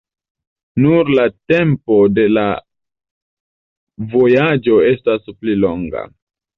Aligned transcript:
Nur 0.85 1.11
la 1.17 1.25
tempo 1.53 1.99
de 2.15 2.27
la 2.39 2.47
vojaĝo 4.17 4.83
estas 4.93 5.33
pli 5.35 5.61
longa. 5.65 6.09